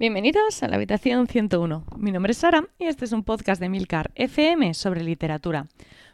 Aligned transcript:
Bienvenidos 0.00 0.62
a 0.62 0.68
la 0.68 0.76
habitación 0.76 1.26
101. 1.26 1.84
Mi 1.98 2.10
nombre 2.10 2.32
es 2.32 2.38
Sara 2.38 2.66
y 2.78 2.86
este 2.86 3.04
es 3.04 3.12
un 3.12 3.22
podcast 3.22 3.60
de 3.60 3.68
Milcar 3.68 4.12
FM 4.14 4.72
sobre 4.72 5.04
literatura. 5.04 5.66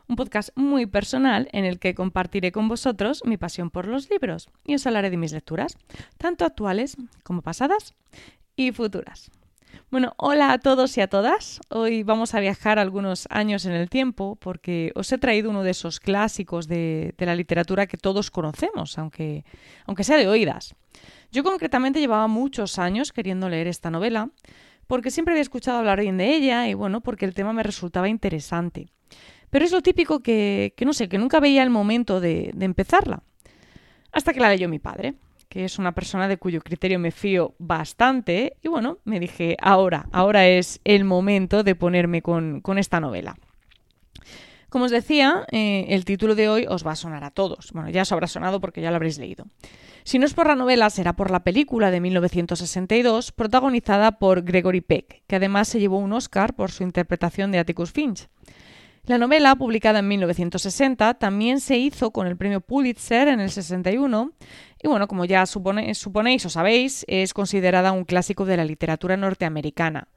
Un 0.09 0.16
podcast 0.16 0.48
muy 0.56 0.86
personal 0.86 1.48
en 1.52 1.64
el 1.64 1.78
que 1.78 1.95
compartiré 1.95 2.50
con 2.50 2.66
vosotros 2.66 3.22
mi 3.24 3.36
pasión 3.36 3.70
por 3.70 3.86
los 3.86 4.10
libros 4.10 4.48
y 4.64 4.74
os 4.74 4.84
hablaré 4.88 5.10
de 5.10 5.18
mis 5.18 5.30
lecturas, 5.30 5.78
tanto 6.18 6.45
actuales 6.45 6.96
como 7.22 7.42
pasadas 7.42 7.95
y 8.56 8.72
futuras. 8.72 9.30
Bueno, 9.88 10.14
hola 10.16 10.50
a 10.50 10.59
todos 10.59 10.98
y 10.98 11.00
a 11.00 11.06
todas. 11.06 11.60
Hoy 11.68 12.02
vamos 12.02 12.34
a 12.34 12.41
viajar 12.41 12.80
algunos 12.80 13.28
años 13.30 13.66
en 13.66 13.73
el 13.73 13.88
tiempo 13.88 14.34
porque 14.41 14.91
os 14.96 15.12
he 15.12 15.18
traído 15.18 15.48
uno 15.48 15.62
de 15.62 15.70
esos 15.70 16.00
clásicos 16.00 16.66
de, 16.66 17.14
la 17.18 17.37
literatura 17.37 17.87
que 17.87 17.98
todos 17.98 18.32
conocemos, 18.32 18.98
aunque, 18.98 19.45
aunque 19.87 20.02
sea 20.02 20.16
de 20.16 20.27
oídas. 20.27 20.74
Yo 21.32 21.42
concretamente 21.44 22.00
llevaba 22.00 22.26
muchos 22.26 22.78
años 22.78 23.12
queriendo 23.12 23.48
leer 23.48 23.66
esta 23.66 23.90
novela, 23.90 24.30
porque 24.86 25.10
siempre 25.10 25.32
había 25.32 25.42
escuchado 25.42 25.78
hablar 25.78 26.00
bien 26.00 26.16
de 26.16 26.34
ella 26.34 26.68
y 26.68 26.74
bueno, 26.74 27.00
porque 27.00 27.24
el 27.24 27.34
tema 27.34 27.52
me 27.52 27.62
resultaba 27.62 28.08
interesante. 28.08 28.86
Pero 29.50 29.64
es 29.64 29.72
lo 29.72 29.82
típico 29.82 30.20
que, 30.20 30.74
no 30.84 30.92
sé, 30.92 31.08
que 31.08 31.18
nunca 31.18 31.40
veía 31.40 31.62
el 31.62 31.70
momento 31.70 32.20
de, 32.20 32.50
de 32.54 32.64
empezarla. 32.64 33.22
Hasta 34.12 34.32
que 34.32 34.40
la 34.40 34.48
leyó 34.48 34.68
mi 34.68 34.78
padre, 34.78 35.14
que 35.48 35.64
es 35.64 35.78
una 35.78 35.92
persona 35.92 36.28
de 36.28 36.36
cuyo 36.36 36.60
criterio 36.60 36.98
me 36.98 37.10
fío 37.10 37.54
bastante, 37.58 38.56
y 38.62 38.68
bueno, 38.68 38.98
me 39.04 39.20
dije, 39.20 39.56
ahora, 39.60 40.08
ahora 40.12 40.46
es 40.46 40.80
el 40.84 41.04
momento 41.04 41.62
de 41.62 41.74
ponerme 41.74 42.22
con, 42.22 42.60
con 42.60 42.78
esta 42.78 43.00
novela. 43.00 43.36
Como 44.76 44.84
os 44.84 44.90
decía, 44.90 45.46
eh, 45.52 45.86
el 45.88 46.05
título 46.05 46.34
de 46.34 46.50
hoy 46.50 46.66
os 46.69 46.86
va 46.86 46.92
a 46.92 46.96
sonar 46.96 47.24
a 47.24 47.30
todos. 47.30 47.72
Bueno, 47.72 47.88
ya 47.88 48.02
os 48.02 48.12
habrá 48.12 48.27
sonado 48.27 48.60
porque 48.60 48.83
ya 48.83 48.91
lo 48.91 48.96
habréis 48.96 49.16
leído. 49.16 49.46
Si 50.05 50.18
no 50.18 50.27
es 50.27 50.34
por 50.34 50.48
la 50.48 50.55
novela, 50.55 50.91
será 50.91 51.14
por 51.14 51.30
la 51.30 51.44
película 51.44 51.91
de 51.91 51.98
1962, 51.98 53.33
protagonizada 53.33 54.18
por 54.18 54.42
Gregory 54.42 54.83
Peck, 54.83 55.22
que 55.27 55.36
además 55.36 55.68
se 55.68 55.80
llevó 55.80 55.96
un 55.96 56.12
Oscar 56.12 56.55
por 56.55 56.70
su 56.70 56.83
interpretación 56.83 57.52
de 57.52 57.58
Atticus 57.58 57.91
Finch. 57.91 58.28
La 59.06 59.16
novela, 59.16 59.56
publicada 59.56 60.00
en 60.00 60.08
1960, 60.08 61.14
también 61.14 61.61
se 61.61 61.78
hizo 61.78 62.11
con 62.11 62.27
el 62.27 62.36
premio 62.36 62.61
Pulitzer 62.61 63.28
en 63.28 63.40
el 63.40 63.48
61 63.48 64.33
y 64.83 64.88
bueno, 64.88 65.08
como 65.08 65.24
ya 65.24 65.46
suponéis 65.46 66.44
o 66.44 66.50
sabéis, 66.50 67.06
es 67.08 67.33
considerada 67.33 67.92
un 67.92 68.05
clásico 68.05 68.44
de 68.44 68.58
la 68.58 68.64
literatura 68.66 69.16
norteamericana. 69.16 70.08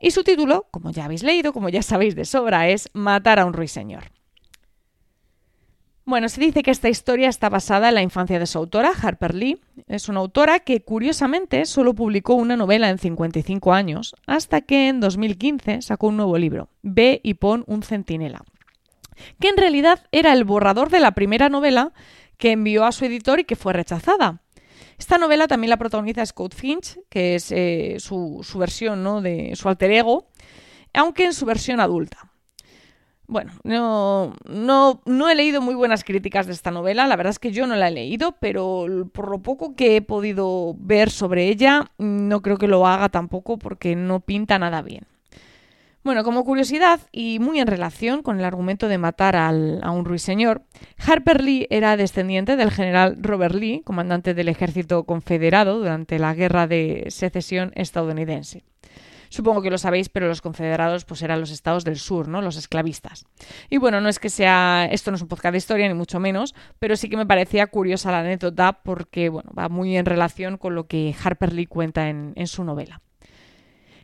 Y 0.00 0.12
su 0.12 0.22
título, 0.22 0.66
como 0.70 0.90
ya 0.90 1.04
habéis 1.04 1.22
leído, 1.22 1.52
como 1.52 1.68
ya 1.68 1.82
sabéis 1.82 2.14
de 2.14 2.24
sobra, 2.24 2.68
es 2.68 2.88
Matar 2.92 3.38
a 3.38 3.46
un 3.46 3.52
ruiseñor. 3.52 4.04
Bueno, 6.08 6.30
se 6.30 6.40
dice 6.40 6.62
que 6.62 6.70
esta 6.70 6.88
historia 6.88 7.28
está 7.28 7.50
basada 7.50 7.90
en 7.90 7.94
la 7.94 8.00
infancia 8.00 8.38
de 8.38 8.46
su 8.46 8.56
autora, 8.56 8.92
Harper 8.98 9.34
Lee. 9.34 9.60
Es 9.88 10.08
una 10.08 10.20
autora 10.20 10.60
que, 10.60 10.80
curiosamente, 10.80 11.66
solo 11.66 11.92
publicó 11.92 12.32
una 12.32 12.56
novela 12.56 12.88
en 12.88 12.96
55 12.96 13.74
años, 13.74 14.14
hasta 14.26 14.62
que 14.62 14.88
en 14.88 15.00
2015 15.00 15.82
sacó 15.82 16.06
un 16.06 16.16
nuevo 16.16 16.38
libro, 16.38 16.70
Ve 16.80 17.20
y 17.22 17.34
pon 17.34 17.62
un 17.66 17.82
centinela, 17.82 18.42
que 19.38 19.48
en 19.48 19.58
realidad 19.58 20.06
era 20.10 20.32
el 20.32 20.44
borrador 20.44 20.88
de 20.88 21.00
la 21.00 21.12
primera 21.12 21.50
novela 21.50 21.92
que 22.38 22.52
envió 22.52 22.86
a 22.86 22.92
su 22.92 23.04
editor 23.04 23.40
y 23.40 23.44
que 23.44 23.56
fue 23.56 23.74
rechazada. 23.74 24.40
Esta 24.98 25.16
novela 25.16 25.46
también 25.46 25.70
la 25.70 25.76
protagoniza 25.76 26.26
Scott 26.26 26.54
Finch, 26.54 26.98
que 27.08 27.36
es 27.36 27.52
eh, 27.52 27.96
su, 27.98 28.42
versión 28.58 29.04
¿no? 29.04 29.20
de 29.20 29.52
su 29.54 29.68
alter 29.68 29.92
ego, 29.92 30.28
aunque 30.92 31.24
en 31.24 31.32
su 31.32 31.46
versión 31.46 31.78
adulta. 31.80 32.32
Bueno, 33.28 33.52
no, 33.62 34.34
no, 34.48 35.02
no, 35.04 35.28
he 35.28 35.34
leído 35.34 35.60
muy 35.60 35.74
buenas 35.74 36.02
críticas 36.02 36.46
de 36.46 36.54
esta 36.54 36.70
novela, 36.70 37.06
la 37.06 37.14
verdad 37.14 37.30
es 37.30 37.38
que 37.38 37.52
yo 37.52 37.66
no 37.66 37.76
la 37.76 37.88
he 37.88 37.90
leído, 37.90 38.36
pero 38.40 38.86
por 39.12 39.30
lo 39.30 39.42
poco 39.42 39.76
que 39.76 39.96
he 39.96 40.02
podido 40.02 40.74
ver 40.78 41.10
sobre 41.10 41.48
ella, 41.48 41.92
no 41.98 42.40
creo 42.40 42.56
que 42.56 42.68
lo 42.68 42.86
haga 42.86 43.10
tampoco 43.10 43.58
porque 43.58 43.94
no 43.94 44.20
pinta 44.20 44.58
nada 44.58 44.80
bien. 44.80 45.06
Bueno, 46.04 46.22
como 46.22 46.44
curiosidad 46.44 47.00
y 47.12 47.38
muy 47.38 47.58
en 47.58 47.66
relación 47.66 48.22
con 48.22 48.38
el 48.38 48.44
argumento 48.44 48.88
de 48.88 48.98
matar 48.98 49.36
a 49.36 49.50
un 49.50 50.04
ruiseñor, 50.04 50.62
Harper 51.04 51.42
Lee 51.42 51.66
era 51.70 51.96
descendiente 51.96 52.56
del 52.56 52.70
general 52.70 53.16
Robert 53.20 53.54
Lee, 53.54 53.82
comandante 53.84 54.32
del 54.32 54.48
ejército 54.48 55.04
confederado 55.04 55.78
durante 55.78 56.18
la 56.18 56.34
guerra 56.34 56.66
de 56.66 57.06
secesión 57.08 57.72
estadounidense. 57.74 58.64
Supongo 59.28 59.60
que 59.60 59.70
lo 59.70 59.76
sabéis, 59.76 60.08
pero 60.08 60.28
los 60.28 60.40
confederados 60.40 61.04
pues 61.04 61.20
eran 61.20 61.40
los 61.40 61.50
estados 61.50 61.84
del 61.84 61.98
sur, 61.98 62.28
¿no? 62.28 62.40
Los 62.40 62.56
esclavistas. 62.56 63.26
Y 63.68 63.76
bueno, 63.76 64.00
no 64.00 64.08
es 64.08 64.18
que 64.18 64.30
sea, 64.30 64.88
esto 64.90 65.10
no 65.10 65.16
es 65.16 65.22
un 65.22 65.28
podcast 65.28 65.52
de 65.52 65.58
historia 65.58 65.88
ni 65.88 65.94
mucho 65.94 66.20
menos, 66.20 66.54
pero 66.78 66.96
sí 66.96 67.10
que 67.10 67.16
me 67.16 67.26
parecía 67.26 67.66
curiosa 67.66 68.12
la 68.12 68.20
anécdota 68.20 68.80
porque 68.82 69.28
bueno, 69.28 69.50
va 69.58 69.68
muy 69.68 69.96
en 69.96 70.06
relación 70.06 70.56
con 70.56 70.74
lo 70.74 70.86
que 70.86 71.14
Harper 71.22 71.52
Lee 71.52 71.66
cuenta 71.66 72.08
en 72.08 72.46
su 72.46 72.64
novela. 72.64 73.02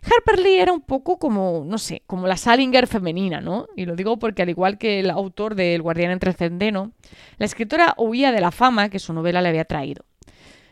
Harper 0.05 0.39
Lee 0.39 0.59
era 0.59 0.73
un 0.73 0.83
poco 0.83 1.19
como, 1.19 1.65
no 1.67 1.79
sé, 1.79 2.03
como 2.07 2.27
la 2.27 2.37
Salinger 2.37 2.87
femenina, 2.87 3.41
¿no? 3.41 3.67
Y 3.75 3.87
lo 3.87 3.97
digo 3.97 4.19
porque 4.19 4.43
al 4.43 4.51
igual 4.51 4.77
que 4.77 5.01
el 5.01 5.11
autor 5.11 5.55
de 5.55 5.75
El 5.75 5.83
guardián 5.83 6.11
entre 6.11 6.31
el 6.31 6.37
centeno, 6.37 6.93
la 7.39 7.47
escritora 7.47 7.95
huía 7.97 8.31
de 8.33 8.41
la 8.41 8.51
fama 8.51 8.91
que 8.91 8.99
su 8.99 9.13
novela 9.13 9.41
le 9.41 9.49
había 9.49 9.65
traído. 9.65 10.05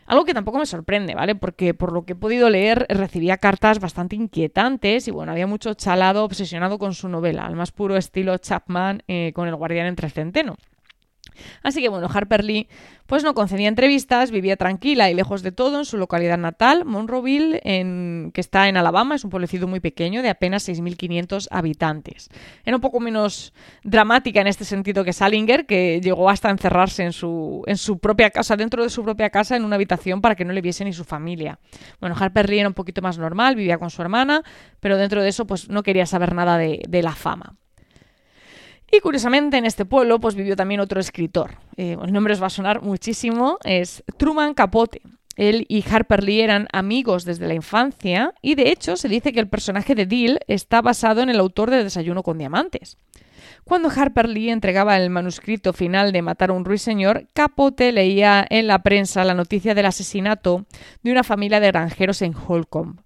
Algo 0.05 0.25
que 0.25 0.33
tampoco 0.33 0.59
me 0.59 0.65
sorprende, 0.65 1.15
¿vale? 1.15 1.35
Porque 1.35 1.73
por 1.73 1.93
lo 1.93 2.03
que 2.03 2.13
he 2.13 2.15
podido 2.15 2.49
leer 2.49 2.85
recibía 2.89 3.37
cartas 3.37 3.79
bastante 3.79 4.15
inquietantes 4.15 5.07
y 5.07 5.11
bueno, 5.11 5.31
había 5.31 5.47
mucho 5.47 5.73
chalado 5.73 6.25
obsesionado 6.25 6.77
con 6.77 6.93
su 6.93 7.07
novela, 7.07 7.45
al 7.45 7.55
más 7.55 7.71
puro 7.71 7.95
estilo 7.95 8.37
Chapman 8.37 9.01
eh, 9.07 9.31
con 9.33 9.47
El 9.47 9.55
guardián 9.55 9.87
entre 9.87 10.07
el 10.07 10.13
centeno. 10.13 10.57
Así 11.61 11.81
que 11.81 11.89
bueno, 11.89 12.07
Harper 12.11 12.43
Lee 12.43 12.67
pues 13.05 13.23
no 13.23 13.33
concedía 13.33 13.67
entrevistas, 13.67 14.31
vivía 14.31 14.55
tranquila 14.55 15.09
y 15.09 15.13
lejos 15.13 15.43
de 15.43 15.51
todo 15.51 15.79
en 15.79 15.85
su 15.85 15.97
localidad 15.97 16.37
natal, 16.37 16.85
Monroeville, 16.85 17.59
en, 17.63 18.31
que 18.33 18.41
está 18.41 18.69
en 18.69 18.77
Alabama, 18.77 19.15
es 19.15 19.23
un 19.23 19.29
pueblecito 19.29 19.67
muy 19.67 19.81
pequeño 19.81 20.21
de 20.21 20.29
apenas 20.29 20.67
6.500 20.67 21.47
habitantes. 21.51 22.29
Era 22.63 22.77
un 22.77 22.81
poco 22.81 22.99
menos 22.99 23.53
dramática 23.83 24.39
en 24.41 24.47
este 24.47 24.63
sentido 24.63 25.03
que 25.03 25.11
Salinger, 25.11 25.65
que 25.65 25.99
llegó 26.01 26.29
hasta 26.29 26.49
encerrarse 26.49 27.03
en 27.03 27.11
su, 27.11 27.63
en 27.67 27.77
su 27.77 27.99
propia 27.99 28.29
casa, 28.29 28.55
dentro 28.55 28.81
de 28.83 28.89
su 28.89 29.03
propia 29.03 29.29
casa, 29.29 29.57
en 29.57 29.65
una 29.65 29.75
habitación 29.75 30.21
para 30.21 30.35
que 30.35 30.45
no 30.45 30.53
le 30.53 30.61
viese 30.61 30.85
ni 30.85 30.93
su 30.93 31.03
familia. 31.03 31.59
Bueno, 31.99 32.15
Harper 32.17 32.49
Lee 32.49 32.59
era 32.59 32.69
un 32.69 32.73
poquito 32.73 33.01
más 33.01 33.17
normal, 33.17 33.55
vivía 33.55 33.77
con 33.77 33.89
su 33.89 34.01
hermana, 34.01 34.43
pero 34.79 34.97
dentro 34.97 35.21
de 35.21 35.29
eso 35.29 35.45
pues 35.45 35.69
no 35.69 35.83
quería 35.83 36.05
saber 36.05 36.33
nada 36.33 36.57
de 36.57 37.01
la 37.03 37.11
fama. 37.11 37.57
Y 38.95 38.99
curiosamente 38.99 39.57
en 39.57 39.65
este 39.65 39.85
pueblo 39.85 40.19
pues 40.19 40.35
vivió 40.35 40.55
también 40.55 40.79
otro 40.79 40.99
escritor. 40.99 41.55
Eh, 41.77 41.97
el 41.99 42.13
nombre 42.13 42.33
os 42.33 42.41
va 42.43 42.45
a 42.45 42.51
sonar 42.51 42.83
muchísimo, 42.83 43.57
es 43.63 44.03
Truman 44.17 44.53
Capote. 44.53 45.01
Él 45.35 45.65
y 45.67 45.83
Harper 45.89 46.23
Lee 46.23 46.41
eran 46.41 46.67
amigos 46.71 47.25
desde 47.25 47.47
la 47.47 47.55
infancia 47.55 48.35
y 48.43 48.53
de 48.53 48.69
hecho 48.69 48.95
se 48.95 49.09
dice 49.09 49.33
que 49.33 49.39
el 49.39 49.49
personaje 49.49 49.95
de 49.95 50.05
Dill 50.05 50.37
está 50.47 50.83
basado 50.83 51.23
en 51.23 51.31
el 51.31 51.39
autor 51.39 51.71
de 51.71 51.83
Desayuno 51.83 52.21
con 52.21 52.37
Diamantes. 52.37 52.97
Cuando 53.63 53.89
Harper 53.89 54.29
Lee 54.29 54.51
entregaba 54.51 54.95
el 54.95 55.09
manuscrito 55.09 55.73
final 55.73 56.11
de 56.11 56.21
Matar 56.21 56.51
a 56.51 56.53
un 56.53 56.63
ruiseñor, 56.63 57.27
Capote 57.33 57.91
leía 57.93 58.45
en 58.47 58.67
la 58.67 58.83
prensa 58.83 59.25
la 59.25 59.33
noticia 59.33 59.73
del 59.73 59.87
asesinato 59.87 60.67
de 61.01 61.11
una 61.11 61.23
familia 61.23 61.59
de 61.59 61.71
granjeros 61.71 62.21
en 62.21 62.35
Holcomb. 62.35 62.99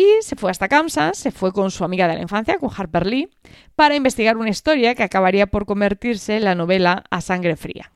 Y 0.00 0.22
se 0.22 0.34
fue 0.34 0.50
hasta 0.50 0.66
Kansas, 0.66 1.18
se 1.18 1.30
fue 1.30 1.52
con 1.52 1.70
su 1.70 1.84
amiga 1.84 2.08
de 2.08 2.14
la 2.14 2.22
infancia, 2.22 2.56
con 2.56 2.70
Harper 2.74 3.04
Lee, 3.04 3.28
para 3.76 3.94
investigar 3.94 4.38
una 4.38 4.48
historia 4.48 4.94
que 4.94 5.02
acabaría 5.02 5.46
por 5.46 5.66
convertirse 5.66 6.38
en 6.38 6.44
la 6.44 6.54
novela 6.54 7.04
A 7.10 7.20
Sangre 7.20 7.54
Fría. 7.54 7.92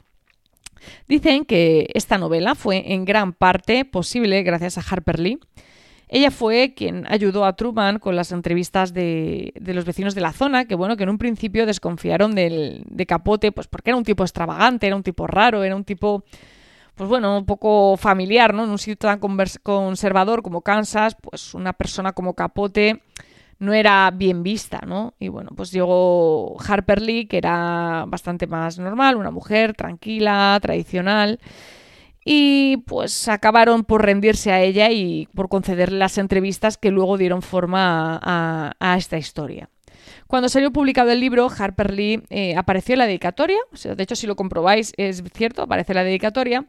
Dicen 1.08 1.46
que 1.46 1.88
esta 1.94 2.18
novela 2.18 2.56
fue 2.56 2.92
en 2.92 3.06
gran 3.06 3.32
parte 3.32 3.86
posible 3.86 4.42
gracias 4.42 4.76
a 4.76 4.82
Harper 4.82 5.18
Lee. 5.18 5.38
Ella 6.10 6.30
fue 6.30 6.74
quien 6.76 7.06
ayudó 7.08 7.46
a 7.46 7.56
Truman 7.56 7.98
con 7.98 8.16
las 8.16 8.32
entrevistas 8.32 8.92
de, 8.92 9.54
los 9.64 9.86
vecinos 9.86 10.14
de 10.14 10.20
la 10.20 10.34
zona, 10.34 10.66
que 10.66 10.74
bueno, 10.74 10.98
que 10.98 11.04
en 11.04 11.08
un 11.08 11.16
principio 11.16 11.64
desconfiaron 11.64 12.34
del, 12.34 12.84
de 12.86 13.06
Capote, 13.06 13.50
pues 13.50 13.66
porque 13.66 13.88
era 13.88 13.96
un 13.96 14.04
tipo 14.04 14.24
extravagante, 14.24 14.86
era 14.86 14.96
un 14.96 15.02
tipo 15.02 15.26
raro, 15.26 15.64
era 15.64 15.74
un 15.74 15.84
tipo 15.84 16.22
pues 16.94 17.08
bueno, 17.08 17.38
un 17.38 17.46
poco 17.46 17.96
familiar, 17.96 18.54
¿no? 18.54 18.64
En 18.64 18.70
un 18.70 18.78
sitio 18.78 19.08
tan 19.08 19.20
conservador 19.62 20.42
como 20.42 20.62
Kansas, 20.62 21.16
pues 21.20 21.54
una 21.54 21.72
persona 21.72 22.12
como 22.12 22.34
Capote 22.34 23.02
no 23.58 23.72
era 23.72 24.10
bien 24.10 24.42
vista, 24.42 24.80
¿no? 24.86 25.14
Y 25.18 25.28
bueno, 25.28 25.50
pues 25.56 25.70
llegó 25.72 26.56
Harper 26.60 27.00
Lee, 27.02 27.26
que 27.26 27.38
era 27.38 28.04
bastante 28.06 28.46
más 28.46 28.78
normal, 28.78 29.16
una 29.16 29.30
mujer 29.30 29.74
tranquila, 29.74 30.58
tradicional, 30.60 31.40
y 32.24 32.78
pues 32.86 33.28
acabaron 33.28 33.84
por 33.84 34.04
rendirse 34.04 34.52
a 34.52 34.62
ella 34.62 34.90
y 34.90 35.28
por 35.34 35.48
concederle 35.48 35.98
las 35.98 36.18
entrevistas 36.18 36.78
que 36.78 36.90
luego 36.90 37.18
dieron 37.18 37.42
forma 37.42 38.20
a 38.22 38.96
esta 38.96 39.18
historia. 39.18 39.68
Cuando 40.34 40.48
salió 40.48 40.72
publicado 40.72 41.12
el 41.12 41.20
libro, 41.20 41.48
Harper 41.56 41.94
Lee 41.94 42.20
eh, 42.28 42.56
apareció 42.56 42.94
en 42.94 42.98
la 42.98 43.06
dedicatoria, 43.06 43.58
de 43.84 44.02
hecho 44.02 44.16
si 44.16 44.26
lo 44.26 44.34
comprobáis 44.34 44.92
es 44.96 45.22
cierto, 45.32 45.62
aparece 45.62 45.94
la 45.94 46.02
dedicatoria, 46.02 46.66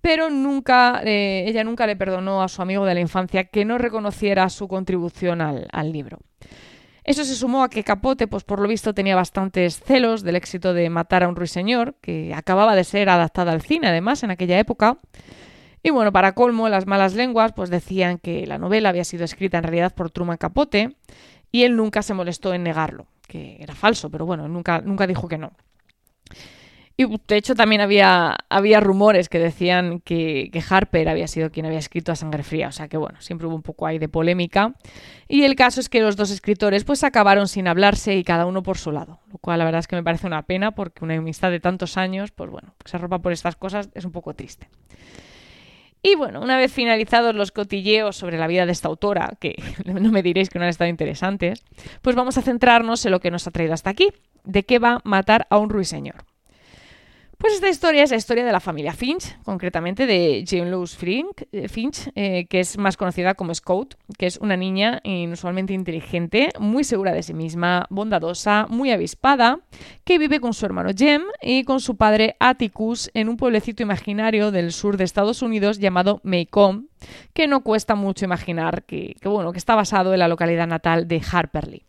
pero 0.00 0.30
nunca, 0.30 1.02
eh, 1.04 1.42
ella 1.48 1.64
nunca 1.64 1.88
le 1.88 1.96
perdonó 1.96 2.44
a 2.44 2.48
su 2.48 2.62
amigo 2.62 2.86
de 2.86 2.94
la 2.94 3.00
infancia 3.00 3.42
que 3.42 3.64
no 3.64 3.76
reconociera 3.76 4.48
su 4.50 4.68
contribución 4.68 5.40
al, 5.40 5.92
libro. 5.92 6.20
Eso 7.02 7.24
se 7.24 7.34
sumó 7.34 7.64
a 7.64 7.70
que 7.70 7.82
Capote, 7.82 8.28
pues 8.28 8.44
por 8.44 8.60
lo 8.60 8.68
visto, 8.68 8.94
tenía 8.94 9.16
bastantes 9.16 9.80
celos 9.80 10.22
del 10.22 10.36
éxito 10.36 10.72
de 10.72 10.88
Matar 10.88 11.24
a 11.24 11.28
un 11.28 11.34
ruiseñor, 11.34 11.96
que 12.00 12.32
acababa 12.32 12.76
de 12.76 12.84
ser 12.84 13.08
adaptada 13.08 13.50
al 13.50 13.62
cine, 13.62 13.88
además, 13.88 14.22
en 14.22 14.30
aquella 14.30 14.60
época. 14.60 15.00
Y 15.82 15.90
bueno, 15.90 16.12
para 16.12 16.36
colmo, 16.36 16.68
las 16.68 16.86
malas 16.86 17.14
lenguas 17.14 17.52
pues 17.52 17.68
decían 17.68 18.18
que 18.18 18.46
la 18.46 18.58
novela 18.58 18.90
había 18.90 19.04
sido 19.04 19.24
escrita 19.24 19.58
en 19.58 19.64
realidad 19.64 19.92
por 19.94 20.10
Truman 20.10 20.36
Capote 20.36 20.96
y 21.52 21.64
él 21.64 21.76
nunca 21.76 22.02
se 22.02 22.14
molestó 22.14 22.54
en 22.54 22.62
negarlo, 22.62 23.06
que 23.26 23.56
era 23.60 23.74
falso, 23.74 24.10
pero 24.10 24.26
bueno, 24.26 24.48
nunca, 24.48 24.80
nunca 24.80 25.06
dijo 25.06 25.28
que 25.28 25.38
no. 25.38 25.52
Y 27.00 27.06
de 27.28 27.36
hecho 27.36 27.54
también 27.54 27.80
había, 27.80 28.36
había 28.48 28.80
rumores 28.80 29.28
que 29.28 29.38
decían 29.38 30.00
que, 30.00 30.50
Harper 30.68 31.08
había 31.08 31.28
sido 31.28 31.52
quien 31.52 31.64
había 31.64 31.78
escrito 31.78 32.10
a 32.10 32.16
Sangre 32.16 32.42
Fría, 32.42 32.66
o 32.66 32.72
sea 32.72 32.88
que 32.88 32.96
bueno, 32.96 33.20
siempre 33.20 33.46
hubo 33.46 33.54
un 33.54 33.62
poco 33.62 33.86
ahí 33.86 34.00
de 34.00 34.08
polémica. 34.08 34.74
Y 35.28 35.44
el 35.44 35.54
caso 35.54 35.78
es 35.78 35.88
que 35.88 36.00
los 36.00 36.16
dos 36.16 36.32
escritores 36.32 36.82
pues 36.82 37.04
acabaron 37.04 37.46
sin 37.46 37.68
hablarse 37.68 38.16
y 38.16 38.24
cada 38.24 38.46
uno 38.46 38.64
por 38.64 38.78
su 38.78 38.90
lado, 38.90 39.20
lo 39.30 39.38
cual 39.38 39.60
la 39.60 39.64
verdad 39.64 39.78
es 39.78 39.86
que 39.86 39.94
me 39.94 40.02
parece 40.02 40.26
una 40.26 40.42
pena 40.42 40.72
porque 40.72 41.04
una 41.04 41.14
amistad 41.14 41.52
de 41.52 41.60
tantos 41.60 41.96
años, 41.96 42.32
pues 42.32 42.50
bueno, 42.50 42.74
que 42.82 42.90
se 42.90 42.98
rompa 42.98 43.20
por 43.20 43.32
estas 43.32 43.54
cosas 43.54 43.90
es 43.94 44.04
un 44.04 44.10
poco 44.10 44.34
triste. 44.34 44.68
Y 46.10 46.14
bueno, 46.14 46.40
una 46.40 46.56
vez 46.56 46.72
finalizados 46.72 47.34
los 47.34 47.52
cotilleos 47.52 48.16
sobre 48.16 48.38
la 48.38 48.46
vida 48.46 48.64
de 48.64 48.72
esta 48.72 48.88
autora, 48.88 49.34
que 49.38 49.62
no 49.84 50.10
me 50.10 50.22
diréis 50.22 50.48
que 50.48 50.58
no 50.58 50.64
han 50.64 50.70
estado 50.70 50.88
interesantes, 50.88 51.62
pues 52.00 52.16
vamos 52.16 52.38
a 52.38 52.42
centrarnos 52.42 53.04
en 53.04 53.12
lo 53.12 53.20
que 53.20 53.30
nos 53.30 53.46
ha 53.46 53.50
traído 53.50 53.74
hasta 53.74 53.90
aquí, 53.90 54.08
de 54.44 54.62
qué 54.62 54.78
va 54.78 55.02
matar 55.04 55.46
a 55.50 55.58
un 55.58 55.68
ruiseñor. 55.68 56.24
Pues 57.38 57.54
esta 57.54 57.68
historia 57.68 58.02
es 58.02 58.10
la 58.10 58.16
historia 58.16 58.44
de 58.44 58.50
la 58.50 58.58
familia 58.58 58.92
Finch, 58.92 59.38
concretamente 59.44 60.06
de 60.08 60.44
Jane 60.44 60.72
Louise 60.72 61.24
eh, 61.52 61.68
Finch, 61.68 62.10
eh, 62.16 62.46
que 62.46 62.58
es 62.58 62.76
más 62.78 62.96
conocida 62.96 63.34
como 63.34 63.54
Scout, 63.54 63.94
que 64.18 64.26
es 64.26 64.38
una 64.38 64.56
niña 64.56 65.00
inusualmente 65.04 65.72
inteligente, 65.72 66.48
muy 66.58 66.82
segura 66.82 67.12
de 67.12 67.22
sí 67.22 67.34
misma, 67.34 67.86
bondadosa, 67.90 68.66
muy 68.68 68.90
avispada, 68.90 69.60
que 70.04 70.18
vive 70.18 70.40
con 70.40 70.52
su 70.52 70.66
hermano 70.66 70.90
Jem 70.92 71.22
y 71.40 71.62
con 71.62 71.78
su 71.78 71.96
padre 71.96 72.34
Atticus 72.40 73.08
en 73.14 73.28
un 73.28 73.36
pueblecito 73.36 73.84
imaginario 73.84 74.50
del 74.50 74.72
sur 74.72 74.96
de 74.96 75.04
Estados 75.04 75.40
Unidos 75.40 75.78
llamado 75.78 76.20
Maycomb, 76.24 76.86
que 77.34 77.46
no 77.46 77.62
cuesta 77.62 77.94
mucho 77.94 78.24
imaginar 78.24 78.82
que, 78.82 79.14
bueno, 79.22 79.52
que 79.52 79.58
está 79.58 79.76
basado 79.76 80.12
en 80.12 80.18
la 80.18 80.26
localidad 80.26 80.66
natal 80.66 81.06
de 81.06 81.22
Harper 81.30 81.68
Lee. 81.68 81.84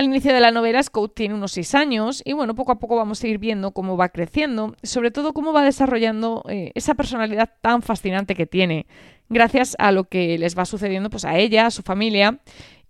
Al 0.00 0.06
inicio 0.06 0.32
de 0.32 0.40
la 0.40 0.50
novela, 0.50 0.82
Scout 0.82 1.14
tiene 1.14 1.34
unos 1.34 1.52
seis 1.52 1.74
años 1.74 2.22
y 2.24 2.32
bueno, 2.32 2.54
poco 2.54 2.72
a 2.72 2.78
poco 2.78 2.96
vamos 2.96 3.22
a 3.22 3.28
ir 3.28 3.36
viendo 3.36 3.72
cómo 3.72 3.98
va 3.98 4.08
creciendo, 4.08 4.74
sobre 4.82 5.10
todo 5.10 5.34
cómo 5.34 5.52
va 5.52 5.62
desarrollando 5.62 6.42
eh, 6.48 6.72
esa 6.74 6.94
personalidad 6.94 7.50
tan 7.60 7.82
fascinante 7.82 8.34
que 8.34 8.46
tiene, 8.46 8.86
gracias 9.28 9.76
a 9.78 9.92
lo 9.92 10.04
que 10.04 10.38
les 10.38 10.56
va 10.56 10.64
sucediendo 10.64 11.10
pues, 11.10 11.26
a 11.26 11.36
ella, 11.36 11.66
a 11.66 11.70
su 11.70 11.82
familia 11.82 12.40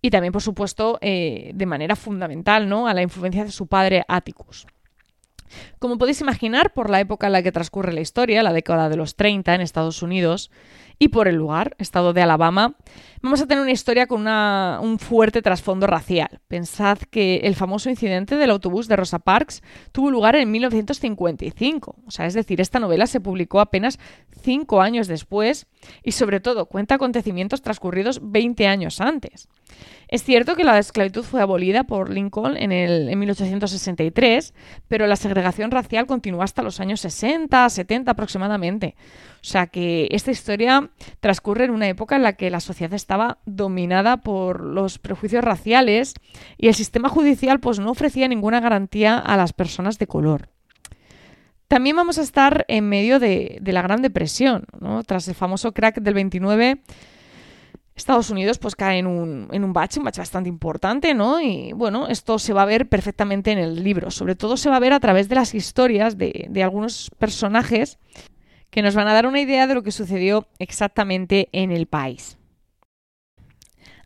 y 0.01 0.11
también, 0.11 0.33
por 0.33 0.43
supuesto, 0.43 0.99
eh, 1.01 1.51
de 1.53 1.67
manera 1.67 1.97
fundamental, 1.97 2.69
¿no? 2.69 2.87
a 2.87 2.95
la 2.95 3.03
influencia 3.03 3.43
de 3.43 3.51
su 3.51 3.67
padre 3.67 4.05
Atticus. 4.07 4.69
Como 5.79 5.99
podéis 5.99 6.21
imaginar, 6.21 6.73
por 6.73 6.91
la 6.91 7.01
época 7.01 7.27
en 7.27 7.33
la 7.33 7.43
que 7.43 7.53
transcurre 7.53 7.93
la 7.93 8.01
historia, 8.01 8.43
la 8.43 8.53
década 8.53 8.89
de 8.89 8.97
los 8.97 9.17
30 9.17 9.55
en 9.55 9.61
Estados 9.61 10.03
Unidos, 10.03 10.51
y 11.03 11.09
por 11.09 11.29
el 11.29 11.37
lugar, 11.37 11.75
estado 11.79 12.13
de 12.13 12.21
Alabama, 12.21 12.77
vamos 13.23 13.41
a 13.41 13.47
tener 13.47 13.63
una 13.63 13.73
historia 13.73 14.07
con 14.07 14.29
un 14.29 14.99
fuerte 14.99 15.41
trasfondo 15.41 15.87
racial. 15.87 16.41
Pensad 16.47 16.99
que 16.99 17.37
el 17.39 17.55
famoso 17.55 17.89
incidente 17.89 18.37
del 18.37 18.51
autobús 18.51 18.87
de 18.87 18.97
Rosa 18.97 19.19
Parks 19.19 19.63
tuvo 19.93 20.11
lugar 20.11 20.37
en 20.37 20.51
1955. 20.51 21.97
O 22.07 22.11
sea, 22.11 22.27
es 22.27 22.35
decir, 22.35 22.61
esta 22.61 22.81
novela 22.81 23.07
se 23.07 23.19
publicó 23.19 23.61
apenas 23.61 23.99
cinco 24.43 24.83
años 24.83 25.09
después 25.09 25.69
y 26.05 26.13
sobre 26.13 26.39
todo 26.39 26.67
cuenta 26.67 26.97
acontecimientos 26.97 27.63
transcurridos 27.63 28.21
20 28.23 28.67
años 28.67 29.01
antes. 29.01 29.49
Es 30.09 30.25
cierto 30.25 30.57
que 30.57 30.65
la 30.65 30.79
esclavitud 30.79 31.23
fue 31.23 31.41
abolida 31.41 31.85
por 31.85 32.11
Lincoln 32.11 32.57
en, 32.57 32.73
el, 32.73 33.09
en 33.09 33.19
1863, 33.21 34.55
pero 34.89 35.07
la 35.07 35.15
segregación 35.15 35.71
racial 35.71 36.07
continuó 36.07 36.43
hasta 36.43 36.63
los 36.63 36.81
años 36.81 37.01
60, 37.01 37.69
70 37.69 38.11
aproximadamente. 38.11 38.97
O 39.35 39.45
sea 39.45 39.69
que 39.69 40.09
esta 40.11 40.33
historia 40.33 40.91
transcurre 41.21 41.67
en 41.67 41.71
una 41.71 41.89
época 41.89 42.17
en 42.17 42.25
la 42.25 42.33
que 42.33 42.51
la 42.51 42.59
sociedad 42.59 42.95
estaba 42.95 43.39
dominada 43.47 44.17
por 44.17 44.65
los 44.65 44.99
prejuicios 44.99 45.45
raciales 45.45 46.15
y 46.59 46.67
el 46.67 46.75
sistema 46.75 47.09
judicial 47.09 47.61
pues 47.61 47.79
no 47.79 47.93
ofrecía 47.93 48.27
ninguna 48.27 48.59
garantía 48.59 49.17
a 49.17 49.37
las 49.37 49.53
personas 49.53 49.99
de 50.01 50.09
color. 50.09 50.49
También 51.69 51.95
vamos 51.95 52.19
a 52.19 52.23
estar 52.23 52.65
en 52.67 52.89
medio 52.89 53.21
de, 53.21 53.59
de 53.61 53.73
la 53.73 53.83
Gran 53.83 54.03
Depresión, 54.03 54.65
¿no? 54.81 55.05
tras 55.05 55.29
el 55.29 55.37
famoso 55.37 55.73
crack 55.73 56.01
del 56.01 56.15
29 56.15 56.81
Estados 58.01 58.31
Unidos 58.31 58.59
pues 58.59 58.75
cae 58.75 58.99
en 58.99 59.07
un, 59.07 59.49
en 59.53 59.65
un 59.65 59.73
bache, 59.73 60.01
un 60.01 60.05
bache 60.05 60.21
bastante 60.21 60.49
importante, 60.49 61.15
¿no? 61.15 61.41
Y 61.41 61.73
bueno, 61.73 62.09
esto 62.09 62.39
se 62.39 62.53
va 62.53 62.63
a 62.63 62.67
ver 62.67 62.89
perfectamente 62.89 63.53
en 63.53 63.59
el 63.59 63.85
libro. 63.85 64.11
Sobre 64.11 64.35
todo 64.35 64.57
se 64.57 64.71
va 64.71 64.77
a 64.77 64.81
ver 64.81 64.93
a 64.93 65.01
través 65.01 65.29
de 65.29 65.37
las 65.37 65.55
historias 65.55 66.19
de, 66.19 66.47
de 66.51 66.63
algunos 66.63 67.11
personajes 67.19 67.99
que 68.71 68.83
nos 68.83 68.95
van 68.95 69.09
a 69.09 69.13
dar 69.13 69.27
una 69.27 69.41
idea 69.41 69.67
de 69.67 69.75
lo 69.75 69.83
que 69.83 69.93
sucedió 69.93 70.47
exactamente 70.59 71.49
en 71.53 71.71
el 71.71 71.87
país. 71.87 72.39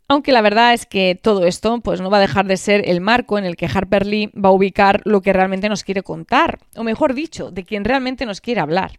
Aunque 0.06 0.32
la 0.32 0.42
verdad 0.42 0.74
es 0.74 0.84
que 0.84 1.18
todo 1.20 1.46
esto 1.46 1.80
pues 1.80 2.00
no 2.00 2.10
va 2.10 2.18
a 2.18 2.20
dejar 2.20 2.46
de 2.46 2.58
ser 2.58 2.88
el 2.88 3.00
marco 3.00 3.38
en 3.38 3.44
el 3.44 3.56
que 3.56 3.66
Harper 3.72 4.04
Lee 4.04 4.30
va 4.34 4.50
a 4.50 4.52
ubicar 4.52 5.00
lo 5.04 5.22
que 5.22 5.32
realmente 5.32 5.68
nos 5.68 5.82
quiere 5.82 6.02
contar, 6.02 6.58
o 6.76 6.84
mejor 6.84 7.14
dicho, 7.14 7.50
de 7.50 7.64
quien 7.64 7.84
realmente 7.84 8.26
nos 8.26 8.42
quiere 8.42 8.60
hablar. 8.60 8.98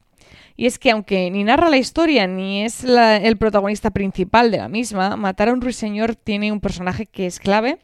Y 0.57 0.67
es 0.67 0.79
que 0.79 0.91
aunque 0.91 1.29
ni 1.31 1.43
narra 1.43 1.69
la 1.69 1.77
historia 1.77 2.27
ni 2.27 2.63
es 2.63 2.83
el 2.83 3.37
protagonista 3.37 3.91
principal 3.91 4.51
de 4.51 4.57
la 4.57 4.69
misma, 4.69 5.17
Matar 5.17 5.49
a 5.49 5.53
un 5.53 5.61
ruiseñor 5.61 6.15
tiene 6.15 6.51
un 6.51 6.61
personaje 6.61 7.05
que 7.05 7.25
es 7.25 7.39
clave 7.39 7.79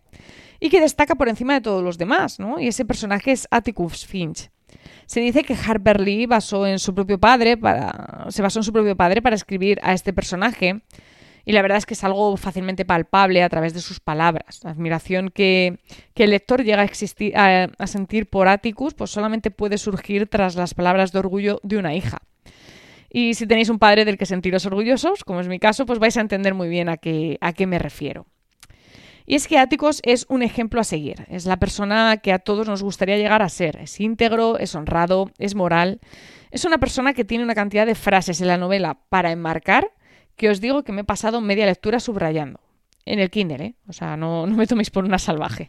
y 0.60 0.70
que 0.70 0.80
destaca 0.80 1.16
por 1.16 1.28
encima 1.28 1.54
de 1.54 1.62
todos 1.62 1.84
los 1.84 1.98
demás, 1.98 2.40
¿no? 2.40 2.60
Y 2.60 2.68
ese 2.68 2.86
personaje 2.86 3.32
es 3.32 3.48
Atticus 3.52 4.06
Finch. 4.06 4.50
Se 5.06 5.20
dice 5.20 5.44
que 5.44 5.56
Harper 5.56 6.00
Lee 6.00 6.28
basó 6.28 6.66
en 6.66 6.80
su 6.80 6.94
propio 6.96 7.20
padre 7.20 7.58
para, 7.58 8.28
se 8.30 8.42
basó 8.42 8.60
en 8.60 8.64
su 8.64 8.72
propio 8.72 8.96
padre 8.96 9.22
para 9.22 9.36
escribir 9.36 9.80
a 9.84 9.94
este 9.94 10.14
personaje. 10.14 10.82
Y 11.46 11.54
la 11.54 11.62
verdad 11.62 11.78
es 11.78 11.86
que 11.86 11.94
es 11.94 12.04
algo 12.04 12.38
fácilmente 12.38 12.86
palpable 12.86 13.44
a 13.44 13.50
través 13.50 13.74
de 13.74 13.82
sus 13.82 14.00
palabras. 14.00 14.62
La 14.64 14.72
admiración 14.72 15.30
que, 15.30 15.80
el 16.16 16.30
lector 16.30 16.64
llega 16.64 16.84
a 16.84 17.88
sentir 17.88 18.30
por 18.30 18.48
Atticus 18.48 18.94
pues 18.94 19.10
solamente 19.10 19.50
puede 19.50 19.78
surgir 19.78 20.28
tras 20.28 20.56
las 20.56 20.74
palabras 20.74 21.12
de 21.12 21.20
orgullo 21.20 21.60
de 21.64 21.78
una 21.78 21.96
hija. 21.96 22.20
Y 23.10 23.34
si 23.34 23.46
tenéis 23.46 23.70
un 23.70 23.80
padre 23.80 24.06
del 24.06 24.18
que 24.18 24.26
sentiros 24.26 24.66
orgullosos, 24.66 25.24
como 25.24 25.42
es 25.42 25.48
mi 25.48 25.60
caso, 25.60 25.86
pues 25.86 26.00
vais 26.00 26.16
a 26.16 26.22
entender 26.22 26.54
muy 26.54 26.70
bien 26.70 26.88
a 26.88 26.98
qué, 26.98 27.38
a 27.42 27.52
qué 27.52 27.68
me 27.68 27.78
refiero. 27.78 28.26
Y 29.26 29.36
es 29.36 29.48
que 29.48 29.58
Áticos 29.58 30.02
es 30.04 30.26
un 30.30 30.44
ejemplo 30.44 30.82
a 30.82 30.84
seguir. 30.84 31.26
Es 31.30 31.46
la 31.46 31.58
persona 31.58 32.18
que 32.18 32.32
a 32.32 32.40
todos 32.40 32.68
nos 32.68 32.84
gustaría 32.84 33.18
llegar 33.18 33.42
a 33.42 33.50
ser. 33.50 33.78
Es 33.78 34.00
íntegro, 34.00 34.58
es 34.58 34.76
honrado, 34.76 35.32
es 35.38 35.56
moral. 35.56 36.00
Es 36.52 36.66
una 36.66 36.80
persona 36.80 37.14
que 37.14 37.26
tiene 37.26 37.44
una 37.44 37.56
cantidad 37.56 37.86
de 37.86 37.96
frases 37.96 38.42
en 38.42 38.48
la 38.48 38.58
novela 38.58 39.00
para 39.10 39.32
enmarcar 39.32 39.92
que 40.36 40.50
os 40.50 40.62
digo 40.62 40.84
que 40.84 40.92
me 40.92 41.02
he 41.02 41.06
pasado 41.06 41.42
media 41.42 41.66
lectura 41.66 42.00
subrayando. 42.00 42.60
En 43.06 43.20
el 43.20 43.30
Kindle, 43.30 43.66
¿eh? 43.66 43.76
O 43.88 43.94
sea, 43.94 44.16
no, 44.16 44.46
no 44.46 44.56
me 44.56 44.68
toméis 44.68 44.92
por 44.92 45.06
una 45.06 45.18
salvaje. 45.18 45.68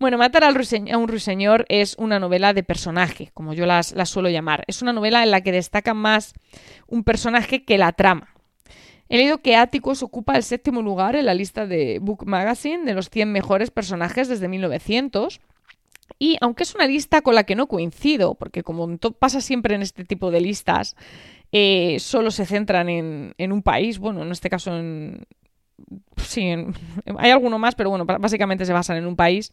Bueno, 0.00 0.16
Matar 0.16 0.44
a 0.44 0.48
un 0.48 1.08
ruiseñor 1.08 1.66
es 1.68 1.94
una 1.98 2.18
novela 2.18 2.54
de 2.54 2.62
personaje, 2.62 3.30
como 3.34 3.52
yo 3.52 3.66
las, 3.66 3.94
suelo 4.06 4.30
llamar. 4.30 4.64
Es 4.66 4.80
una 4.80 4.94
novela 4.94 5.22
en 5.22 5.30
la 5.30 5.42
que 5.42 5.52
destaca 5.52 5.92
más 5.92 6.32
un 6.86 7.04
personaje 7.04 7.66
que 7.66 7.76
la 7.76 7.92
trama. 7.92 8.34
He 9.10 9.18
leído 9.18 9.42
que 9.42 9.56
Atticus 9.56 10.02
ocupa 10.02 10.36
el 10.36 10.42
séptimo 10.42 10.80
lugar 10.80 11.16
en 11.16 11.26
la 11.26 11.34
lista 11.34 11.66
de 11.66 11.98
Book 12.00 12.24
Magazine 12.24 12.86
de 12.86 12.94
los 12.94 13.10
100 13.10 13.30
mejores 13.30 13.70
personajes 13.70 14.28
desde 14.28 14.48
1900. 14.48 15.42
Y 16.18 16.38
aunque 16.40 16.62
es 16.62 16.74
una 16.74 16.86
lista 16.86 17.20
con 17.20 17.34
la 17.34 17.44
que 17.44 17.54
no 17.54 17.66
coincido, 17.66 18.36
porque 18.36 18.62
como 18.62 18.96
pasa 19.18 19.42
siempre 19.42 19.74
en 19.74 19.82
este 19.82 20.06
tipo 20.06 20.30
de 20.30 20.40
listas, 20.40 20.96
eh, 21.52 21.98
solo 21.98 22.30
se 22.30 22.46
centran 22.46 22.88
en, 22.88 23.34
en, 23.38 23.52
un 23.52 23.62
país, 23.62 23.98
bueno, 23.98 24.22
en 24.22 24.32
este 24.32 24.50
caso 24.50 24.76
en, 24.76 25.26
sí, 26.16 26.52
hay 27.18 27.30
alguno 27.30 27.58
más, 27.58 27.74
pero 27.74 27.90
bueno, 27.90 28.04
básicamente 28.04 28.64
se 28.64 28.72
basan 28.72 28.96
en 28.96 29.06
un 29.06 29.16
país. 29.16 29.52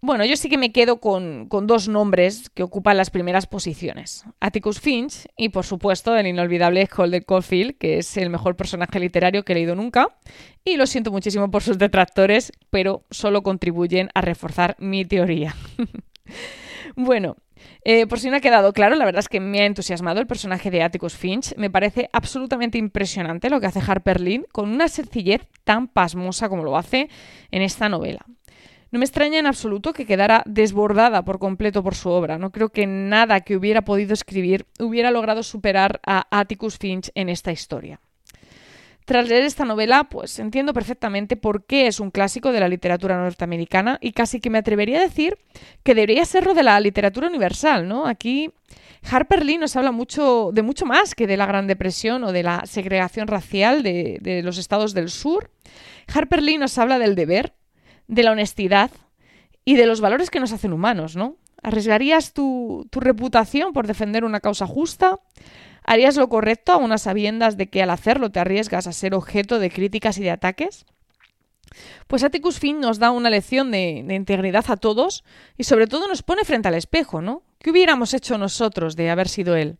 Bueno, 0.00 0.24
yo 0.24 0.36
sí 0.36 0.48
que 0.48 0.58
me 0.58 0.70
quedo 0.70 1.00
con, 1.00 1.48
dos 1.48 1.88
nombres 1.88 2.50
que 2.50 2.62
ocupan 2.62 2.96
las 2.96 3.10
primeras 3.10 3.46
posiciones. 3.46 4.24
Atticus 4.38 4.78
Finch 4.78 5.26
y, 5.36 5.48
por 5.48 5.66
supuesto, 5.66 6.14
el 6.16 6.28
inolvidable 6.28 6.88
Holden 6.96 7.24
Caulfield, 7.26 7.78
que 7.78 7.98
es 7.98 8.16
el 8.16 8.30
mejor 8.30 8.54
personaje 8.54 9.00
literario 9.00 9.44
que 9.44 9.52
he 9.52 9.56
leído 9.56 9.74
nunca. 9.74 10.16
Y 10.64 10.76
lo 10.76 10.86
siento 10.86 11.10
muchísimo 11.10 11.50
por 11.50 11.64
sus 11.64 11.78
detractores, 11.78 12.52
pero 12.70 13.02
solo 13.10 13.42
contribuyen 13.42 14.08
a 14.14 14.20
reforzar 14.20 14.76
mi 14.78 15.04
teoría. 15.04 15.56
bueno, 16.94 17.36
eh, 17.84 18.06
por 18.06 18.20
si 18.20 18.30
no 18.30 18.36
ha 18.36 18.40
quedado 18.40 18.72
claro, 18.72 18.96
la 18.96 19.04
verdad 19.04 19.20
es 19.20 19.28
que 19.28 19.40
me 19.40 19.60
ha 19.60 19.66
entusiasmado 19.66 20.20
el 20.20 20.26
personaje 20.26 20.70
de 20.70 20.82
Atticus 20.82 21.16
Finch. 21.16 21.54
Me 21.56 21.70
parece 21.70 22.08
absolutamente 22.12 22.78
impresionante 22.78 23.50
lo 23.50 23.60
que 23.60 23.66
hace 23.66 23.82
Harper 23.86 24.20
Lynn 24.20 24.46
con 24.52 24.68
una 24.68 24.88
sencillez 24.88 25.46
tan 25.64 25.88
pasmosa 25.88 26.48
como 26.48 26.64
lo 26.64 26.76
hace 26.76 27.08
en 27.50 27.62
esta 27.62 27.88
novela. 27.88 28.24
No 28.90 28.98
me 28.98 29.04
extraña 29.04 29.38
en 29.38 29.46
absoluto 29.46 29.92
que 29.92 30.06
quedara 30.06 30.42
desbordada 30.46 31.22
por 31.22 31.38
completo 31.38 31.82
por 31.82 31.94
su 31.94 32.08
obra. 32.08 32.38
No 32.38 32.52
creo 32.52 32.70
que 32.70 32.86
nada 32.86 33.42
que 33.42 33.54
hubiera 33.54 33.82
podido 33.82 34.14
escribir 34.14 34.66
hubiera 34.78 35.10
logrado 35.10 35.42
superar 35.42 36.00
a 36.06 36.26
Atticus 36.30 36.78
Finch 36.78 37.10
en 37.14 37.28
esta 37.28 37.52
historia. 37.52 38.00
Tras 39.08 39.26
leer 39.26 39.44
esta 39.44 39.64
novela, 39.64 40.04
pues 40.04 40.38
entiendo 40.38 40.74
perfectamente 40.74 41.38
por 41.38 41.64
qué 41.64 41.86
es 41.86 41.98
un 41.98 42.10
clásico 42.10 42.52
de 42.52 42.60
la 42.60 42.68
literatura 42.68 43.16
norteamericana 43.16 43.96
y 44.02 44.12
casi 44.12 44.38
que 44.38 44.50
me 44.50 44.58
atrevería 44.58 44.98
a 44.98 45.00
decir 45.00 45.38
que 45.82 45.94
debería 45.94 46.26
serlo 46.26 46.52
de 46.52 46.62
la 46.62 46.78
literatura 46.78 47.26
universal, 47.26 47.88
¿no? 47.88 48.06
Aquí 48.06 48.50
Harper 49.10 49.46
Lee 49.46 49.56
nos 49.56 49.76
habla 49.76 49.92
mucho 49.92 50.50
de 50.52 50.60
mucho 50.60 50.84
más 50.84 51.14
que 51.14 51.26
de 51.26 51.38
la 51.38 51.46
Gran 51.46 51.66
Depresión 51.66 52.22
o 52.22 52.32
de 52.32 52.42
la 52.42 52.66
segregación 52.66 53.28
racial 53.28 53.82
de, 53.82 54.42
los 54.44 54.58
estados 54.58 54.92
del 54.92 55.08
sur. 55.08 55.50
Harper 56.12 56.42
Lee 56.42 56.58
nos 56.58 56.76
habla 56.76 56.98
del 56.98 57.14
deber, 57.14 57.54
de 58.08 58.22
la 58.24 58.32
honestidad 58.32 58.90
y 59.64 59.76
de 59.76 59.86
los 59.86 60.02
valores 60.02 60.28
que 60.28 60.38
nos 60.38 60.52
hacen 60.52 60.74
humanos, 60.74 61.16
¿no? 61.16 61.36
¿Arriesgarías 61.62 62.34
tu 62.34 62.86
reputación 62.92 63.72
por 63.72 63.86
defender 63.86 64.26
una 64.26 64.40
causa 64.40 64.66
justa? 64.66 65.18
¿Harías 65.90 66.16
lo 66.16 66.28
correcto 66.28 66.72
a 66.72 66.76
unas 66.76 67.00
sabiendas 67.00 67.56
de 67.56 67.70
que 67.70 67.82
al 67.82 67.88
hacerlo 67.88 68.30
te 68.30 68.38
arriesgas 68.38 68.86
a 68.86 68.92
ser 68.92 69.14
objeto 69.14 69.58
de 69.58 69.70
críticas 69.70 70.18
y 70.18 70.22
de 70.22 70.30
ataques? 70.30 70.84
Pues 72.06 72.22
Atticus 72.24 72.58
Finn 72.58 72.78
nos 72.78 72.98
da 72.98 73.10
una 73.10 73.30
lección 73.30 73.70
de, 73.70 74.04
integridad 74.10 74.66
a 74.68 74.76
todos 74.76 75.24
y 75.56 75.64
sobre 75.64 75.86
todo 75.86 76.06
nos 76.06 76.22
pone 76.22 76.44
frente 76.44 76.68
al 76.68 76.74
espejo, 76.74 77.22
¿no? 77.22 77.42
¿Qué 77.58 77.70
hubiéramos 77.70 78.12
hecho 78.12 78.36
nosotros 78.36 78.96
de 78.96 79.08
haber 79.08 79.30
sido 79.30 79.56
él? 79.56 79.78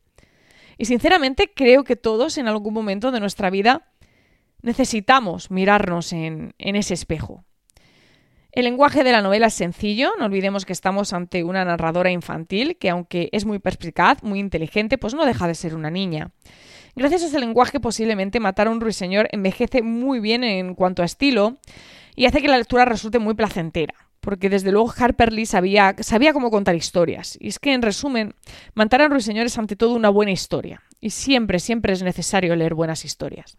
Y 0.79 0.87
sinceramente 0.87 1.53
creo 1.55 1.85
que 1.85 1.95
todos 1.95 2.39
en 2.39 2.49
algún 2.49 2.73
momento 2.73 3.11
de 3.11 3.21
nuestra 3.21 3.51
vida 3.51 3.87
necesitamos 4.63 5.51
mirarnos 5.51 6.15
en 6.15 6.55
ese 6.57 6.95
espejo. 6.95 7.45
El 8.59 8.65
lenguaje 8.65 9.05
de 9.05 9.13
la 9.13 9.23
novela 9.23 9.47
es 9.47 9.55
sencillo, 9.55 10.11
no 10.19 10.25
olvidemos 10.25 10.67
que 10.67 10.73
estamos 10.73 11.13
ante 11.13 11.45
una 11.45 11.65
narradora 11.65 12.11
infantil 12.11 12.77
que 12.77 12.91
aunque 12.91 13.29
es 13.31 13.45
muy 13.45 13.61
perspicaz, 13.61 14.25
muy 14.25 14.41
inteligente, 14.41 14.99
pues 14.99 15.15
no 15.15 15.25
deja 15.25 15.47
de 15.47 15.55
ser 15.55 15.77
una 15.77 15.93
niña. 15.93 16.33
Gracias 16.97 17.23
a 17.23 17.27
ese 17.27 17.39
lenguaje 17.39 17.79
posiblemente 17.79 18.41
Matar 18.41 18.67
a 18.67 18.71
un 18.71 18.81
ruiseñor 18.81 19.29
envejece 19.31 19.83
muy 19.83 20.19
bien 20.19 20.43
en 20.43 20.75
cuanto 20.75 21.03
a 21.03 21.05
estilo 21.05 21.59
y 22.17 22.27
hace 22.27 22.43
que 22.43 22.49
la 22.49 22.59
lectura 22.59 22.85
resulte 22.85 23.21
muy 23.21 23.35
placentera, 23.35 23.95
porque 24.19 24.51
desde 24.51 24.73
luego 24.73 24.93
Harper 24.93 25.33
Lee 25.33 25.47
sabía, 25.47 25.95
sabía 26.01 26.33
cómo 26.33 26.51
contar 26.51 26.75
historias. 26.75 27.39
Y 27.41 27.47
es 27.47 27.61
que 27.61 27.73
en 27.73 27.83
resumen, 27.83 28.35
Matar 28.75 29.03
a 29.03 29.05
un 29.05 29.13
ruiseñor 29.13 29.47
es 29.47 29.57
ante 29.57 29.77
todo 29.77 29.95
una 29.95 30.09
buena 30.09 30.33
historia, 30.33 30.83
y 31.01 31.11
siempre, 31.11 31.61
siempre 31.61 31.93
es 31.93 32.03
necesario 32.03 32.57
leer 32.57 32.75
buenas 32.75 33.05
historias. 33.05 33.57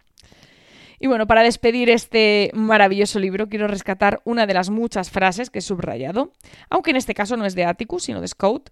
Y 1.00 1.08
bueno, 1.08 1.28
para 1.28 1.44
despedir 1.44 1.90
este 1.90 2.52
maravilloso 2.54 3.20
libro, 3.20 3.48
quiero 3.48 3.68
rescatar 3.68 4.22
una 4.26 4.46
de 4.46 4.54
las 4.54 4.70
muchas 4.70 5.10
frases 5.10 5.50
que 5.50 5.60
he 5.60 5.62
subrayado, 5.62 6.34
aunque 6.70 6.92
en 6.92 6.98
este 6.98 7.14
caso 7.14 7.38
no 7.38 7.46
es 7.46 7.56
de 7.56 7.66
Atticus, 7.66 8.04
sino 8.04 8.22
de 8.22 8.28
Scout. 8.28 8.70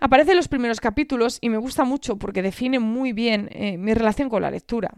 Aparece 0.00 0.32
en 0.32 0.38
los 0.38 0.48
primeros 0.48 0.80
capítulos 0.80 1.38
y 1.40 1.48
me 1.48 1.58
gusta 1.58 1.84
mucho 1.84 2.16
porque 2.16 2.42
define 2.42 2.80
muy 2.80 3.12
bien 3.12 3.48
eh, 3.52 3.78
mi 3.78 3.94
relación 3.94 4.28
con 4.28 4.42
la 4.42 4.50
lectura. 4.50 4.90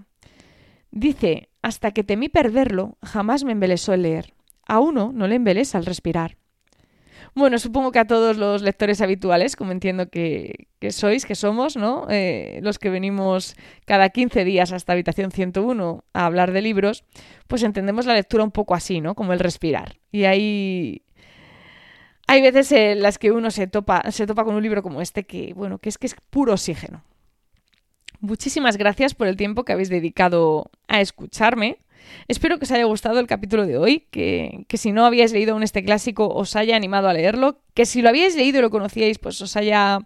Dice, 0.90 1.50
hasta 1.60 1.90
que 1.90 2.04
temí 2.04 2.30
perderlo, 2.30 2.96
jamás 3.02 3.44
me 3.44 3.52
embelesó 3.52 3.92
el 3.92 4.02
leer. 4.02 4.32
A 4.66 4.78
uno 4.78 5.12
no 5.12 5.26
le 5.26 5.34
embelesa 5.34 5.76
al 5.76 5.84
respirar. 5.84 6.38
Bueno, 7.34 7.58
supongo 7.58 7.90
que 7.90 7.98
a 7.98 8.06
todos 8.06 8.36
los 8.36 8.62
lectores 8.62 9.00
habituales, 9.00 9.56
como 9.56 9.72
entiendo 9.72 10.08
que, 10.08 10.68
sois, 10.90 11.26
que 11.26 11.34
somos, 11.34 11.76
¿no? 11.76 12.06
Eh, 12.08 12.60
los 12.62 12.78
que 12.78 12.90
venimos 12.90 13.56
cada 13.86 14.08
15 14.10 14.44
días 14.44 14.72
hasta 14.72 14.92
Habitación 14.92 15.32
101 15.32 16.04
a 16.12 16.26
hablar 16.26 16.52
de 16.52 16.62
libros, 16.62 17.04
pues 17.48 17.64
entendemos 17.64 18.06
la 18.06 18.14
lectura 18.14 18.44
un 18.44 18.52
poco 18.52 18.74
así, 18.74 19.00
¿no? 19.00 19.16
Como 19.16 19.32
el 19.32 19.40
respirar. 19.40 19.96
Y 20.12 20.24
hay, 20.24 21.02
hay 22.28 22.40
veces 22.40 22.70
en 22.70 23.02
las 23.02 23.18
que 23.18 23.32
uno 23.32 23.50
se 23.50 23.66
topa, 23.66 24.12
se 24.12 24.28
topa 24.28 24.44
con 24.44 24.54
un 24.54 24.62
libro 24.62 24.84
como 24.84 25.00
este 25.00 25.24
que, 25.24 25.54
bueno, 25.54 25.78
que 25.78 25.88
es 25.88 25.98
que 25.98 26.06
es 26.06 26.14
puro 26.30 26.52
oxígeno. 26.52 27.02
Muchísimas 28.20 28.76
gracias 28.76 29.12
por 29.12 29.26
el 29.26 29.36
tiempo 29.36 29.64
que 29.64 29.72
habéis 29.72 29.88
dedicado 29.88 30.70
a 30.86 31.00
escucharme. 31.00 31.78
Espero 32.28 32.58
que 32.58 32.64
os 32.64 32.70
haya 32.70 32.84
gustado 32.84 33.18
el 33.20 33.26
capítulo 33.26 33.66
de 33.66 33.78
hoy, 33.78 34.06
que, 34.10 34.64
que, 34.68 34.76
si 34.76 34.92
no 34.92 35.06
habíais 35.06 35.32
leído 35.32 35.52
aún 35.52 35.62
este 35.62 35.84
clásico 35.84 36.28
os 36.28 36.56
haya 36.56 36.76
animado 36.76 37.08
a 37.08 37.12
leerlo, 37.12 37.60
que 37.74 37.86
si 37.86 38.02
lo 38.02 38.08
habíais 38.08 38.36
leído 38.36 38.58
y 38.58 38.62
lo 38.62 38.70
conocíais, 38.70 39.18
pues 39.18 39.40
os 39.40 39.56
haya 39.56 39.98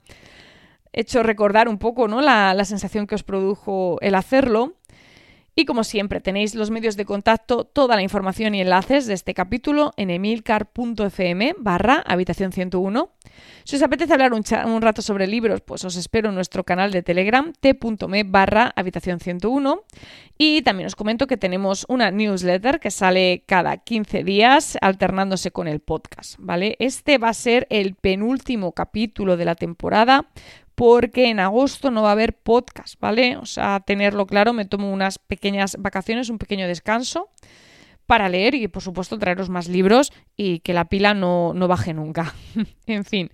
hecho 0.92 1.22
recordar 1.22 1.68
un 1.68 1.78
poco 1.78 2.08
¿no? 2.08 2.20
la, 2.20 2.54
la 2.54 2.64
sensación 2.64 3.06
que 3.06 3.14
os 3.14 3.22
produjo 3.22 3.98
el 4.00 4.14
hacerlo. 4.14 4.77
Y 5.58 5.64
como 5.64 5.82
siempre, 5.82 6.20
tenéis 6.20 6.54
los 6.54 6.70
medios 6.70 6.96
de 6.96 7.04
contacto, 7.04 7.64
toda 7.64 7.96
la 7.96 8.02
información 8.02 8.54
y 8.54 8.60
enlaces 8.60 9.08
de 9.08 9.14
este 9.14 9.34
capítulo 9.34 9.92
en 9.96 10.08
emilcar.fm 10.10 11.56
barra 11.58 11.96
habitación 12.06 12.52
101. 12.52 13.10
Si 13.64 13.74
os 13.74 13.82
apetece 13.82 14.12
hablar 14.12 14.32
un, 14.34 14.82
rato 14.82 15.02
sobre 15.02 15.26
libros, 15.26 15.60
pues 15.62 15.84
os 15.84 15.96
espero 15.96 16.28
en 16.28 16.36
nuestro 16.36 16.62
canal 16.62 16.92
de 16.92 17.02
Telegram 17.02 17.52
t.me 17.58 18.22
barra 18.22 18.72
habitación 18.76 19.18
101. 19.18 19.82
Y 20.38 20.62
también 20.62 20.86
os 20.86 20.94
comento 20.94 21.26
que 21.26 21.36
tenemos 21.36 21.84
una 21.88 22.12
newsletter 22.12 22.78
que 22.78 22.92
sale 22.92 23.42
cada 23.44 23.78
15 23.78 24.22
días 24.22 24.78
alternándose 24.80 25.50
con 25.50 25.66
el 25.66 25.80
podcast, 25.80 26.36
¿vale? 26.38 26.76
Este 26.78 27.18
va 27.18 27.30
a 27.30 27.34
ser 27.34 27.66
el 27.68 27.96
penúltimo 27.96 28.70
capítulo 28.70 29.36
de 29.36 29.44
la 29.44 29.56
temporada 29.56 30.28
porque 30.78 31.28
en 31.28 31.40
agosto 31.40 31.90
no 31.90 32.02
va 32.02 32.10
a 32.10 32.12
haber 32.12 32.36
podcast, 32.36 33.00
¿vale? 33.00 33.36
O 33.36 33.46
sea, 33.46 33.80
tenerlo 33.80 34.28
claro, 34.28 34.52
me 34.52 34.64
tomo 34.64 34.92
unas 34.92 35.18
pequeñas 35.18 35.76
vacaciones, 35.76 36.30
un 36.30 36.38
pequeño 36.38 36.68
descanso 36.68 37.30
para 38.06 38.28
leer 38.28 38.54
y 38.54 38.68
por 38.68 38.80
supuesto 38.80 39.18
traeros 39.18 39.48
más 39.48 39.66
libros 39.66 40.12
y 40.36 40.60
que 40.60 40.74
la 40.74 40.84
pila 40.84 41.14
no, 41.14 41.52
no 41.52 41.66
baje 41.66 41.94
nunca. 41.94 42.32
en 42.86 43.04
fin, 43.04 43.32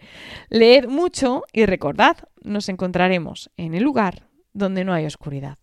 leed 0.49 0.89
mucho 0.89 1.43
y 1.53 1.67
recordad, 1.67 2.17
nos 2.43 2.71
encontraremos 2.71 3.51
en 3.59 3.75
el 3.75 3.83
lugar 3.83 4.27
donde 4.55 4.87
no 4.87 4.95
hay 4.95 5.05
oscuridad. 5.05 5.59